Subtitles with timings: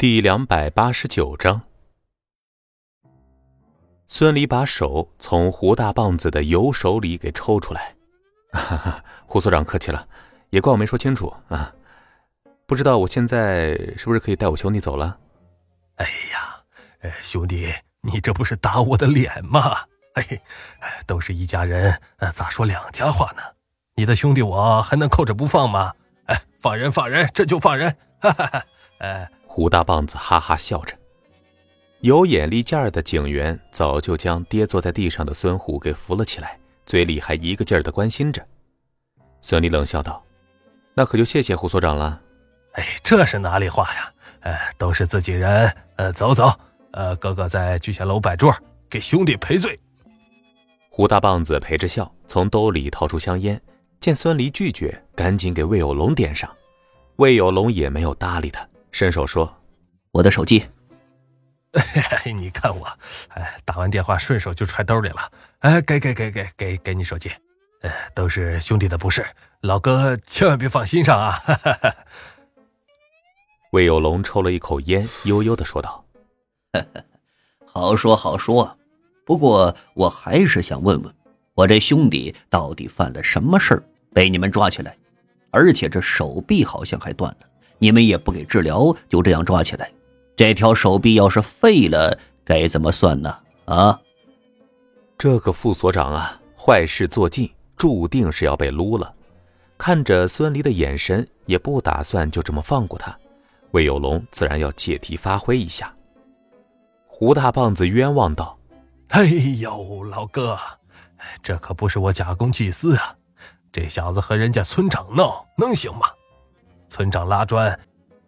[0.00, 1.62] 第两百八十九章，
[4.06, 7.96] 孙离把手从胡大棒子的右手里给抽出来。
[9.26, 10.06] 胡所长客气了，
[10.50, 11.74] 也怪我没说清楚啊。
[12.64, 15.18] 不知道我现在是不是可以带我兄弟走了？
[15.96, 19.78] 哎呀，兄弟，你这不是打我的脸吗？
[20.14, 20.40] 哎，
[21.08, 22.00] 都是一家人，
[22.32, 23.42] 咋说两家话呢？
[23.96, 25.92] 你的兄弟我还能扣着不放吗？
[26.26, 27.96] 哎，放人，放人，这就放人。
[28.20, 28.64] 哈哈哈，
[29.00, 29.28] 哎。
[29.58, 30.96] 胡大棒子哈哈笑着，
[31.98, 38.40] 有眼力劲儿的警员早就将跌坐在地上的孙虎给扶了起来，嘴里还一个劲儿的关心着。
[39.40, 40.24] 孙俪冷笑道
[40.94, 42.22] ：“那可就谢谢胡所长了。
[42.74, 44.12] ”“哎，这是哪里话呀？
[44.42, 45.74] 哎，都是自己人。
[45.96, 46.52] 呃，走走，
[46.92, 48.54] 呃，哥哥在聚贤楼摆桌，
[48.88, 49.76] 给兄弟赔罪。”
[50.88, 53.60] 胡大棒子陪着笑，从兜里掏出香烟，
[53.98, 56.48] 见孙俪拒绝，赶紧给魏有龙点上。
[57.16, 58.64] 魏有龙也没有搭理他。
[58.90, 59.60] 伸手说
[60.12, 60.66] ：“我的手机。”
[62.36, 62.86] 你看我，
[63.30, 65.30] 哎，打完电话顺手就揣兜里了。
[65.60, 67.30] 哎，给给给给给给你手机。
[67.82, 69.24] 哎，都是兄弟的不是，
[69.60, 71.38] 老哥千万别放心上啊。
[73.72, 76.04] 魏有龙抽了一口烟，悠悠的说道
[77.66, 78.76] ：“好说好说，
[79.24, 81.14] 不过我还是想问问，
[81.54, 84.96] 我这兄弟到底犯了什么事儿，被你们抓起来？
[85.50, 87.46] 而且这手臂好像还断了。”
[87.78, 89.90] 你们也不给治疗，就这样抓起来，
[90.36, 93.38] 这条手臂要是废了，该怎么算呢？
[93.66, 94.00] 啊，
[95.16, 99.14] 这个副所长啊，坏事做尽，注定是要被撸了。
[99.76, 103.16] 看着孙离的眼神，也不打算就这么放过他。
[103.70, 105.94] 魏有龙自然要借题发挥一下。
[107.06, 108.58] 胡大棒子冤枉道
[109.10, 110.58] ：“哎呦，老哥，
[111.42, 113.14] 这可不是我假公济私啊！
[113.70, 116.08] 这小子和人家村长闹，能行吗？”
[116.88, 117.78] 村长拉砖，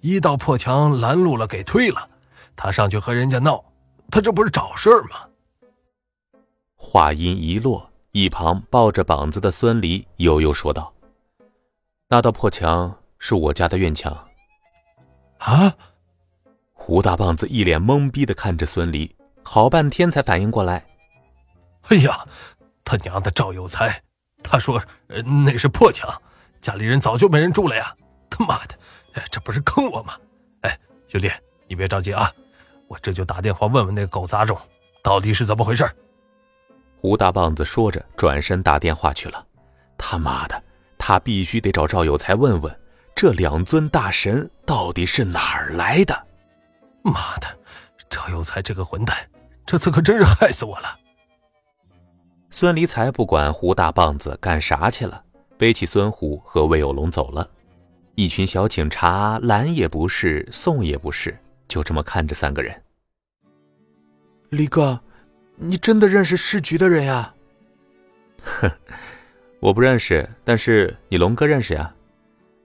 [0.00, 2.08] 一道破墙拦路了，给推了。
[2.56, 3.64] 他上去和人家闹，
[4.10, 5.26] 他这不是找事儿吗？
[6.76, 10.92] 话音一落，一旁抱着膀子的孙离悠悠说道
[12.08, 14.28] ：“那道破墙是我家的院墙。”
[15.38, 15.74] 啊！
[16.72, 20.86] 胡大棒子一脸懵逼的看着孙离，好半天才反应过来
[21.88, 22.26] ：“哎呀，
[22.84, 24.02] 他娘的赵有才！
[24.42, 24.82] 他说
[25.44, 26.22] 那是破墙，
[26.60, 27.96] 家里人早就没人住了呀。”
[28.36, 28.74] 他妈的，
[29.30, 30.14] 这不是坑我吗？
[30.62, 31.30] 哎，兄弟，
[31.68, 32.28] 你别着急啊，
[32.88, 34.58] 我这就打电话问问那个狗杂种，
[35.04, 35.88] 到底是怎么回事。
[37.00, 39.46] 胡大棒子说着，转身打电话去了。
[39.96, 40.60] 他妈的，
[40.98, 42.80] 他必须得找赵有才问问，
[43.14, 46.26] 这两尊大神到底是哪儿来的。
[47.02, 47.46] 妈的，
[48.10, 49.16] 赵有才这个混蛋，
[49.64, 50.98] 这次可真是害死我了。
[52.50, 55.22] 孙离才不管胡大棒子干啥去了，
[55.56, 57.48] 背起孙虎和魏有龙走了。
[58.16, 61.36] 一群小警察拦也不是，送也不是，
[61.66, 62.82] 就这么看着三个人。
[64.50, 65.00] 李哥，
[65.56, 67.34] 你真的认识市局的人呀？
[68.42, 68.70] 哼，
[69.58, 71.92] 我不认识，但是你龙哥认识呀。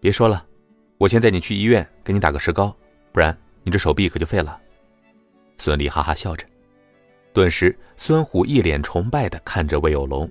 [0.00, 0.44] 别说了，
[0.98, 2.76] 我先带你去医院给你打个石膏，
[3.10, 4.60] 不然你这手臂可就废了。
[5.56, 6.46] 孙俪哈哈笑着，
[7.32, 10.30] 顿时孙虎一脸崇拜的看着魏有龙。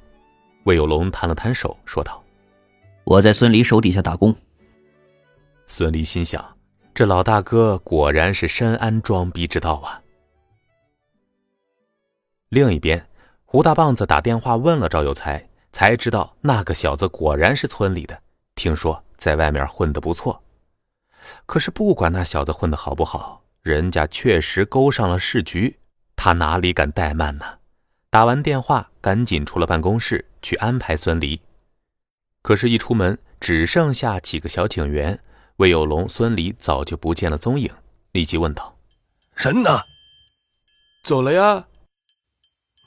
[0.65, 2.23] 魏有龙摊了摊手，说道
[3.03, 4.35] ：“我在孙离手底下打工。”
[5.69, 6.57] 孙离心想
[6.95, 10.01] ：“这老大哥果然是深谙装逼之道啊。”
[12.47, 13.05] 另一边，
[13.43, 18.17] 胡大棒子打电话问了赵有才，才知道那个小子果然是村里的，
[18.55, 20.41] 听说在外面混得不错。
[21.45, 25.77] 可是不管那小子混得好不好，人家确实勾上了市局，
[26.15, 27.45] 他哪里敢怠慢呢？
[28.09, 31.41] 打完电话，赶紧出了办公室去安排孙离。
[32.41, 35.19] 可是，一出门只剩下几个小警员。
[35.57, 37.71] 魏有龙、孙离早就不见了踪影，
[38.11, 38.77] 立即问道
[39.33, 39.81] ：“人呢？
[41.03, 41.65] 走了呀？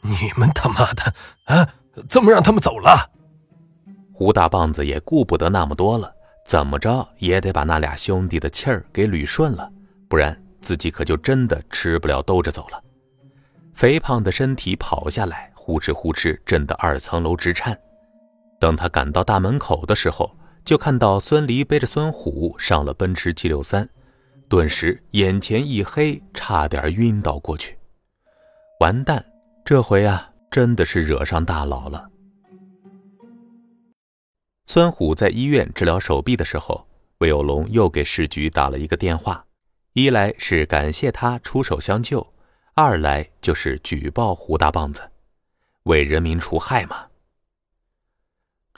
[0.02, 1.12] 你们他妈的
[1.46, 1.74] 啊，
[2.08, 3.10] 怎么让他们走了？”
[4.14, 6.14] 胡大棒子也顾不得那么多了，
[6.46, 9.68] 怎么着也得把那俩兄弟的气儿给捋顺了，
[10.08, 12.80] 不然自己可就真的吃不了兜着走了。
[13.74, 17.76] 肥胖的身体跑下来，呼哧呼哧震得二层楼直颤。
[18.60, 23.88] 等他赶到大门口的时候，就看到孙离背着孙虎上了奔驰 G 六三，
[24.48, 27.76] 顿时眼前一黑，差点晕倒过去。
[28.80, 29.24] 完蛋，
[29.64, 32.08] 这回啊，真的是惹上大佬了。
[34.66, 36.86] 孙虎在医院治疗手臂的时候，
[37.18, 39.44] 魏有龙又给市局打了一个电话，
[39.94, 42.32] 一来是感谢他出手相救，
[42.74, 45.02] 二来就是举报胡大棒子，
[45.82, 47.09] 为人民除害嘛。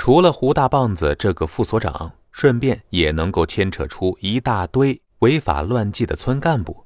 [0.04, 6.84] 除了胡大棒子这个副所长，顺便也能够牵扯出一大堆违法乱纪的村干部，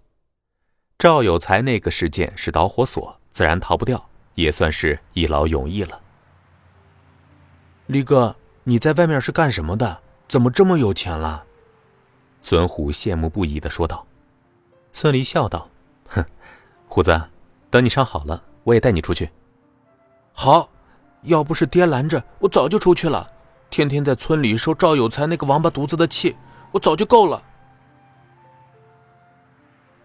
[0.99, 5.99] 赵有才那个事件是导火索，自然逃不掉，也算是一劳永逸了。
[7.87, 10.03] 李哥，你在外面是干什么的？
[10.29, 11.47] 怎么这么有钱了？
[12.43, 14.07] 孙虎羡慕不已的说道。
[14.93, 15.67] 孙离笑道
[16.09, 16.23] ：“哼，
[16.87, 17.19] 虎子，
[17.71, 19.31] 等你伤好了，我也带你出去。”
[20.39, 20.69] 好，
[21.27, 23.31] 要不是爹拦着，我早就出去了。
[23.69, 26.35] 天天在村里受赵有才那个王八犊子的气，
[26.73, 27.43] 我早就够了。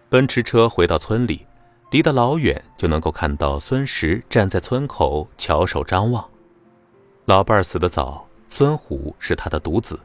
[0.08, 1.46] 奔驰车回到村里，
[1.90, 6.28] 离得老远就能够看到孙石站在村口翘首张望。
[7.24, 9.98] 老伴儿死得早，孙虎是他的独子，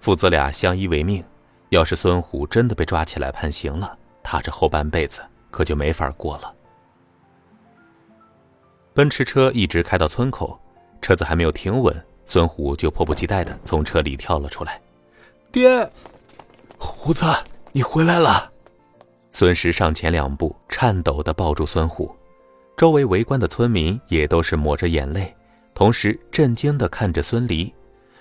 [0.00, 1.22] 父子俩相依为命。
[1.68, 5.20] 要是孙虎真的被抓起来判刑了，他这后半辈子
[5.50, 6.54] 可就没法过了。
[8.94, 10.56] 奔驰车一直开到村口，
[11.02, 11.94] 车子还没有停稳，
[12.26, 14.80] 孙虎就迫不及待的从车里跳了出来。
[15.50, 15.90] 爹，
[16.78, 17.24] 胡子，
[17.72, 18.52] 你回来了。
[19.32, 22.14] 孙石上前两步，颤抖地抱住孙虎，
[22.76, 25.34] 周围围观的村民也都是抹着眼泪，
[25.74, 27.74] 同时震惊地看着孙离。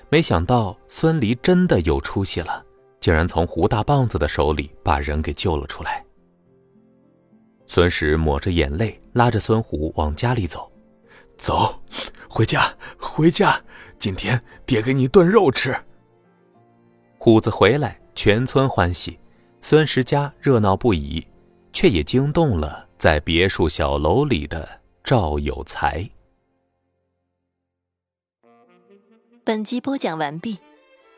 [0.10, 2.66] 没想到孙离真的有出息了，
[3.00, 6.04] 竟然从胡大棒子的手里把人给救了出来。
[7.74, 10.72] 孙石抹着眼泪，拉着孙虎往家里走
[11.40, 11.82] ：“走，
[12.30, 13.60] 回家，回家，
[13.98, 15.76] 今天爹给你炖肉吃。”
[17.18, 19.20] 虎子回来，全村欢喜。
[19.60, 21.26] 孙石家热闹不已，
[21.72, 26.08] 却也惊动了在别墅小楼里的赵有才。
[29.44, 30.60] 本集播讲完毕，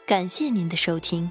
[0.06, 1.30] 感谢您的收听。